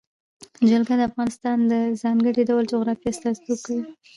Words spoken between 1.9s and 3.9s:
ځانګړي ډول جغرافیه استازیتوب کوي.